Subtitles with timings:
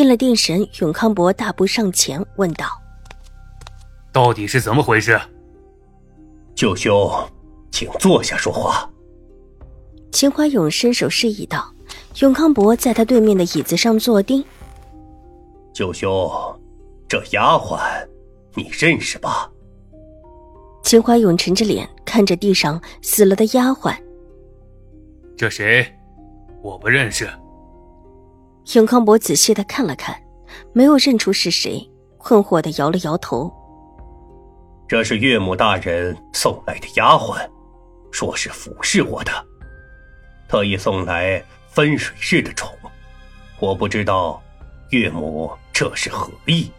[0.00, 2.64] 定了定神，永康伯大步上前问道
[4.10, 5.20] ：“到底是怎么回事？”
[6.56, 7.12] 舅兄，
[7.70, 8.90] 请坐下说话。
[10.10, 11.70] 秦怀勇伸手示意道
[12.20, 14.42] ：“永康伯在他对面的椅子上坐定。”
[15.74, 16.10] 舅兄，
[17.06, 17.78] 这丫鬟
[18.54, 19.50] 你认识吧？
[20.82, 23.94] 秦怀勇沉着脸看着地上死了的丫鬟
[25.36, 25.86] ：“这谁？
[26.62, 27.28] 我不认识。”
[28.74, 30.16] 永康伯仔细的看了看，
[30.72, 31.84] 没有认出是谁，
[32.18, 33.52] 困惑的摇了摇头。
[34.86, 37.48] 这是岳母大人送来的丫鬟，
[38.12, 39.32] 说是服侍我的，
[40.48, 42.72] 特意送来分水氏的宠。
[43.58, 44.40] 我不知道
[44.90, 46.70] 岳母这是何意。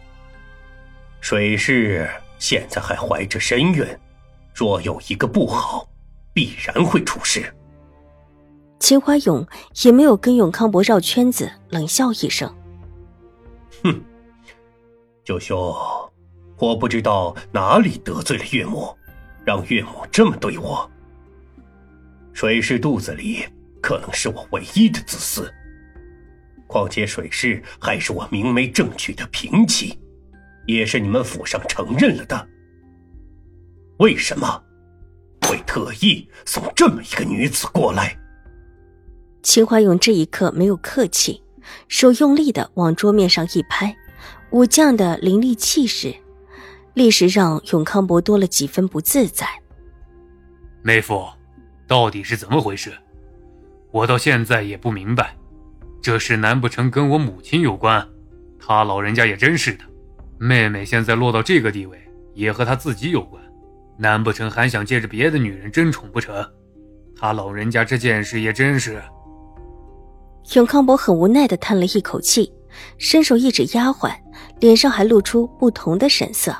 [1.20, 3.86] 水氏现在还怀着身孕，
[4.54, 5.86] 若有一个不好，
[6.32, 7.54] 必然会出事。
[8.82, 9.46] 秦怀勇
[9.84, 12.52] 也没有跟永康伯绕圈子，冷笑一声
[13.84, 14.02] ：“哼，
[15.22, 15.72] 九兄，
[16.58, 18.92] 我不知道哪里得罪了岳母，
[19.44, 20.90] 让岳母这么对我。
[22.32, 23.44] 水氏肚子里
[23.80, 25.48] 可能是我唯一的子嗣，
[26.66, 29.96] 况且水氏还是我明媒正娶的平妻，
[30.66, 32.48] 也是你们府上承认了的。
[33.98, 34.60] 为什么
[35.42, 38.18] 会特意送这么一个女子过来？”
[39.42, 41.42] 秦怀勇这一刻没有客气，
[41.88, 43.94] 手用力的往桌面上一拍，
[44.50, 46.14] 武将的凌厉气势，
[46.94, 49.46] 立时让永康伯多了几分不自在。
[50.80, 51.28] 妹夫，
[51.88, 52.92] 到底是怎么回事？
[53.90, 55.36] 我到现在也不明白。
[56.00, 58.08] 这事难不成跟我母亲有关？
[58.60, 59.84] 他老人家也真是的，
[60.38, 62.00] 妹妹现在落到这个地位，
[62.32, 63.42] 也和他自己有关。
[63.98, 66.48] 难不成还想借着别的女人争宠不成？
[67.16, 69.02] 他老人家这件事也真是……
[70.54, 72.52] 永康伯很无奈的叹了一口气，
[72.98, 74.14] 伸手一指丫鬟，
[74.60, 76.54] 脸上还露出不同的神色。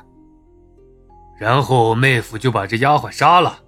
[1.39, 3.59] 然后妹夫就把这丫鬟杀了。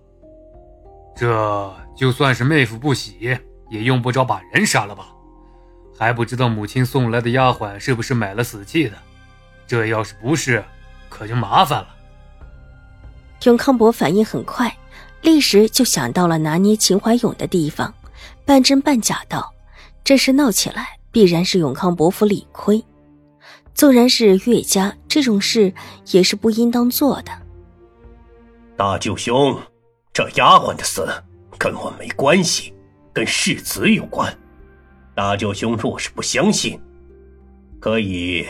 [1.16, 3.38] 这就算是妹夫不喜，
[3.70, 5.08] 也用不着把人杀了吧？
[5.96, 8.96] 还不知道母亲送来的丫鬟是不是买了死契的？
[9.66, 10.64] 这要是不是，
[11.08, 11.88] 可就麻烦了。
[13.44, 14.76] 永康伯反应很快，
[15.22, 17.94] 立时就想到了拿捏秦怀勇的地方，
[18.44, 19.53] 半真半假道。
[20.04, 22.84] 这事闹起来，必然是永康伯府理亏。
[23.74, 25.72] 纵然是岳家，这种事
[26.10, 27.32] 也是不应当做的。
[28.76, 29.58] 大舅兄，
[30.12, 31.08] 这丫鬟的死
[31.56, 32.74] 跟我没关系，
[33.14, 34.36] 跟世子有关。
[35.14, 36.78] 大舅兄若是不相信，
[37.80, 38.46] 可以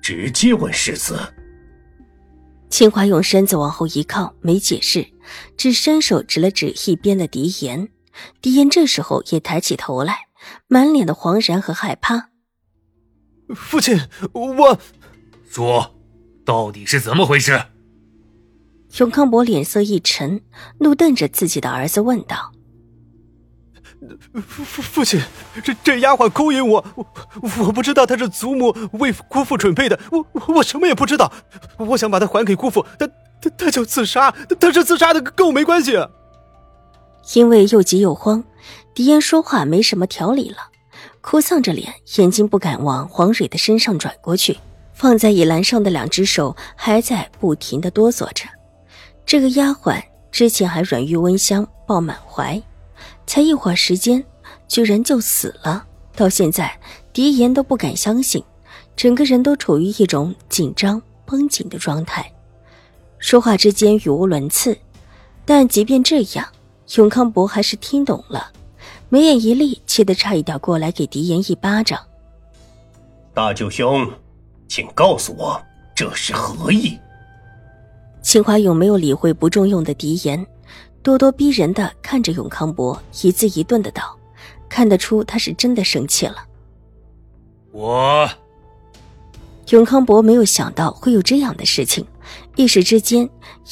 [0.00, 1.20] 直接问世子。
[2.70, 5.06] 秦华用身子往后一靠，没解释，
[5.56, 7.88] 只伸手指了指一边的狄言。
[8.40, 10.27] 狄言这时候也抬起头来。
[10.66, 12.30] 满脸的惶然和害怕。
[13.54, 13.98] 父亲，
[14.32, 14.78] 我
[15.50, 15.94] 说，
[16.44, 17.62] 到底是怎么回事？
[18.98, 20.42] 永康伯脸色一沉，
[20.80, 22.52] 怒瞪着自己的儿子问道
[24.46, 25.20] ：“父父父亲，
[25.62, 27.06] 这这丫鬟勾引我，我
[27.66, 31.32] 我不知道她是祖母为姑父准备的，我我什么也不知道。
[31.78, 33.06] 我想把她还给姑父，她
[33.40, 35.96] 她她就自杀，她是自杀的，跟我没关系。”
[37.34, 38.42] 因为又急又慌。
[38.94, 40.58] 狄言说话没什么条理了，
[41.20, 44.58] 哭丧着脸，眼睛不敢往黄蕊的身上转过去，
[44.92, 48.44] 放在椅栏上的两只手还在不停的哆嗦着。
[49.24, 50.02] 这个丫鬟
[50.32, 52.60] 之前还软玉温香抱满怀，
[53.26, 54.24] 才一会儿时间，
[54.66, 55.86] 居然就死了。
[56.16, 56.76] 到现在，
[57.12, 58.42] 狄言都不敢相信，
[58.96, 62.32] 整个人都处于一种紧张绷紧的状态，
[63.18, 64.76] 说话之间语无伦次。
[65.44, 66.46] 但即便这样，
[66.96, 68.50] 永康伯还是听懂了。
[69.10, 72.00] 眉眼一立，气得差一点过来给狄言一巴掌。
[73.34, 74.10] 大舅兄，
[74.68, 75.60] 请告诉我
[75.94, 76.98] 这是何意？
[78.22, 80.46] 秦华勇没有理会不中用的狄言，
[81.02, 84.18] 咄咄逼人的看着永康伯，一字一顿的道
[84.68, 86.36] ：“看得出他是真的生气了。”
[87.72, 88.28] 我
[89.70, 92.06] 永康伯没有想到会有这样的事情，
[92.56, 93.28] 一时之间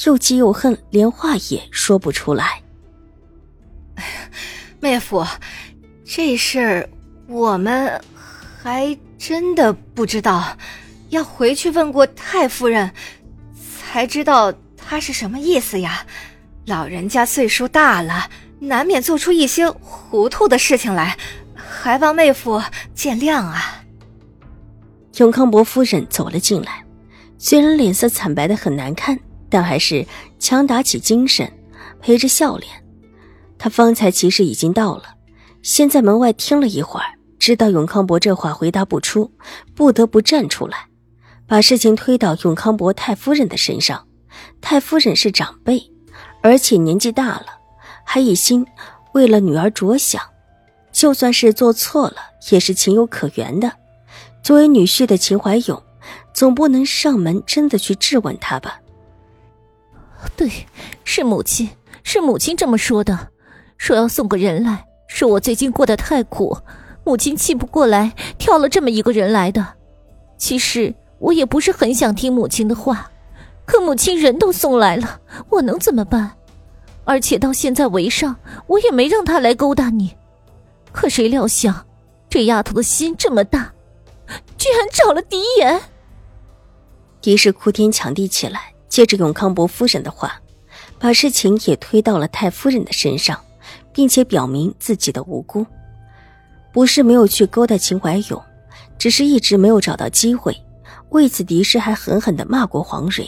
[0.07, 2.63] 又气又恨，连话也说不出来。
[4.87, 5.27] 妹夫，
[6.05, 6.89] 这事儿
[7.27, 8.01] 我们
[8.63, 10.57] 还真的不知道。
[11.09, 12.93] 要回去问过太夫人，
[13.83, 16.07] 才知道她是什么意思呀。
[16.67, 18.31] 老人家岁数大了，
[18.61, 21.17] 难免做出一些糊涂的事情来，
[21.57, 22.63] 还望妹夫
[22.95, 23.83] 见谅啊。
[25.17, 26.85] 永康伯夫人走了进来，
[27.39, 29.19] 虽然脸色惨白的很难看，
[29.51, 30.07] 但还是
[30.39, 31.53] 强打起精神，
[32.01, 32.86] 陪着笑脸。
[33.59, 35.17] 他方才其实已经到了，
[35.63, 37.07] 先在门外听了一会儿，
[37.39, 39.33] 知道永康伯这话回答不出，
[39.75, 40.89] 不得不站出来，
[41.47, 44.07] 把事情推到永康伯太夫人的身上。
[44.61, 45.91] 太夫人是长辈，
[46.43, 47.47] 而且年纪大了，
[48.05, 48.67] 还一心
[49.13, 50.23] 为了女儿着想，
[50.93, 52.17] 就算是做错了，
[52.51, 53.73] 也是情有可原的。
[54.43, 55.83] 作为女婿的秦怀勇，
[56.35, 58.81] 总不能上门真的去质问他吧？
[60.37, 60.51] 对，
[61.05, 61.71] 是母亲，
[62.03, 63.31] 是母亲这么说的。
[63.77, 66.59] 说要送个人来，说我最近过得太苦，
[67.05, 69.75] 母亲气不过来，挑了这么一个人来的。
[70.39, 73.11] 其实我也不是很想听母亲的话，
[73.65, 75.21] 可母亲人都送来了，
[75.51, 76.33] 我能怎么办？
[77.05, 78.37] 而且到现在为上，
[78.67, 80.17] 我也没让他来勾搭你。
[80.91, 81.87] 可谁料想，
[82.29, 83.73] 这丫头的心这么大，
[84.59, 85.81] 居然找了狄言。
[87.21, 90.41] 狄氏哭天抢地起来，借着永康伯夫人的话，
[90.99, 93.39] 把事情也推到了太夫人的身上。
[93.97, 95.65] 并且表明自己的无辜，
[96.71, 98.43] 不是没有去勾搭秦怀勇，
[98.99, 100.55] 只是一直没有找到机会。
[101.13, 103.27] 为此，狄氏还狠狠的骂过黄蕊，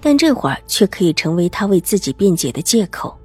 [0.00, 3.18] 但这会儿却可以成为他为自己辩解的借口。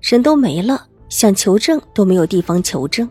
[0.00, 3.10] 人都没了，想求证都没有地方求证。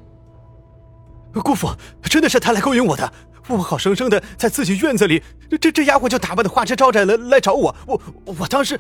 [1.44, 1.68] 姑父，
[2.04, 3.12] 真的是他来勾引我的，
[3.50, 5.22] 我好生生的在自己院子里，
[5.60, 8.80] 这这丫鬟就打扮的花枝招展来来找我，我我当时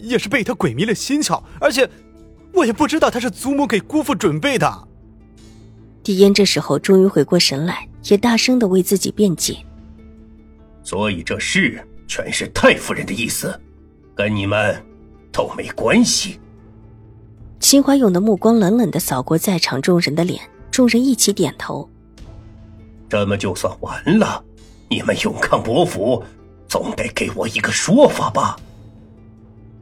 [0.00, 1.90] 也是被他鬼迷了心窍，而且。
[2.56, 4.88] 我也不知道他是祖母给姑父准备的。
[6.02, 9.58] 狄烟这时候终于回过神来，也大声的为自己辩解。
[10.82, 13.60] 所以这事全是太夫人的意思，
[14.14, 14.82] 跟你们
[15.30, 16.40] 都没关系。
[17.60, 21.88] 秦怀勇的目光冷冷的扫过在场众人的脸，众人一起点头。
[23.08, 24.42] 这么就算完了？
[24.88, 26.22] 你们永康伯府
[26.68, 28.56] 总得给我一个说法吧？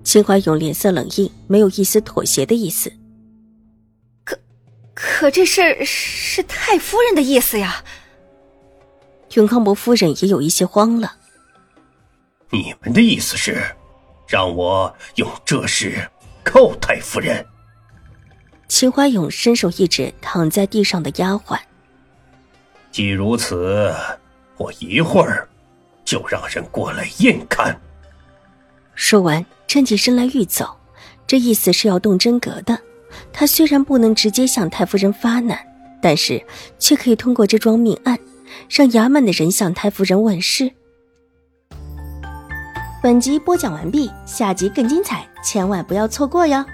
[0.05, 2.93] 秦怀勇脸色冷硬，没有一丝妥协的意思。
[4.23, 4.39] 可，
[4.95, 7.83] 可这事儿是太夫人的意思呀。
[9.33, 11.17] 永康伯夫人也有一些慌了。
[12.51, 13.65] 你们的意思是，
[14.29, 16.09] 让我用这事
[16.45, 17.45] 告太夫人？
[18.69, 21.59] 秦怀勇伸手一指躺在地上的丫鬟。
[22.93, 23.93] 既如此，
[24.59, 25.49] 我一会儿
[26.05, 27.75] 就让人过来验看。
[28.95, 29.45] 说完。
[29.75, 30.69] 站起身来欲走，
[31.27, 32.79] 这意思是要动真格的。
[33.33, 35.59] 他虽然不能直接向太夫人发难，
[36.01, 36.41] 但是
[36.79, 38.17] 却可以通过这桩命案，
[38.71, 40.71] 让衙门的人向太夫人问事。
[43.03, 46.65] 本集播讲完毕，下集更精彩，千万不要错过哟。